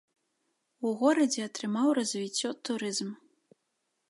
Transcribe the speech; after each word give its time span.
У 0.85 0.93
горадзе 1.01 1.41
атрымаў 1.49 1.93
развіццё 2.01 2.49
турызм. 2.71 3.09